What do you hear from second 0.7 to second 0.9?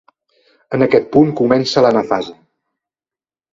En